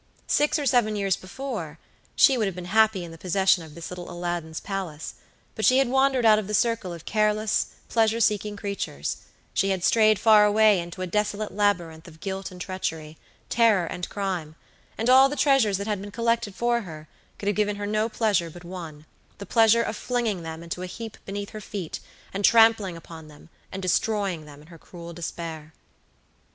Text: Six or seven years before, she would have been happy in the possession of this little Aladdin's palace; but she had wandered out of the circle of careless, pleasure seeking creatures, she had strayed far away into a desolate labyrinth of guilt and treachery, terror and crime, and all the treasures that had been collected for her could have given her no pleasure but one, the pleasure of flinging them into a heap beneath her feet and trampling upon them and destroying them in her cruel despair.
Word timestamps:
Six 0.25 0.57
or 0.57 0.65
seven 0.65 0.95
years 0.95 1.15
before, 1.15 1.77
she 2.15 2.35
would 2.35 2.47
have 2.47 2.55
been 2.55 2.65
happy 2.73 3.03
in 3.03 3.11
the 3.11 3.19
possession 3.19 3.63
of 3.63 3.75
this 3.75 3.91
little 3.91 4.09
Aladdin's 4.09 4.59
palace; 4.59 5.13
but 5.53 5.63
she 5.63 5.77
had 5.77 5.89
wandered 5.89 6.25
out 6.25 6.39
of 6.39 6.47
the 6.47 6.55
circle 6.55 6.91
of 6.91 7.05
careless, 7.05 7.67
pleasure 7.87 8.19
seeking 8.19 8.57
creatures, 8.57 9.17
she 9.53 9.69
had 9.69 9.83
strayed 9.83 10.17
far 10.17 10.43
away 10.43 10.79
into 10.79 11.03
a 11.03 11.05
desolate 11.05 11.51
labyrinth 11.51 12.07
of 12.07 12.19
guilt 12.19 12.49
and 12.49 12.59
treachery, 12.61 13.19
terror 13.47 13.85
and 13.85 14.09
crime, 14.09 14.55
and 14.97 15.07
all 15.07 15.29
the 15.29 15.35
treasures 15.35 15.77
that 15.77 15.85
had 15.85 16.01
been 16.01 16.09
collected 16.09 16.55
for 16.55 16.81
her 16.81 17.07
could 17.37 17.45
have 17.45 17.55
given 17.55 17.75
her 17.75 17.85
no 17.85 18.09
pleasure 18.09 18.49
but 18.49 18.63
one, 18.63 19.05
the 19.37 19.45
pleasure 19.45 19.83
of 19.83 19.95
flinging 19.95 20.41
them 20.41 20.63
into 20.63 20.81
a 20.81 20.87
heap 20.87 21.15
beneath 21.25 21.51
her 21.51 21.61
feet 21.61 21.99
and 22.33 22.43
trampling 22.43 22.97
upon 22.97 23.27
them 23.27 23.49
and 23.71 23.83
destroying 23.83 24.45
them 24.45 24.61
in 24.63 24.67
her 24.69 24.79
cruel 24.79 25.13
despair. 25.13 25.73